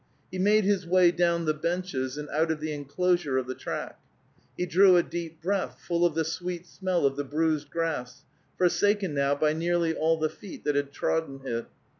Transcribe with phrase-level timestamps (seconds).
[0.31, 3.99] He made his way down the benches, and out of the enclosure of the track.
[4.57, 8.23] He drew a deep breath, full of the sweet smell of the bruised grass,
[8.57, 11.67] forsaken now by nearly all the feet that had trodden it.